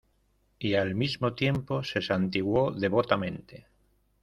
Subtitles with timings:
[0.57, 3.67] y al mismo tiempo se santiguó devotamente.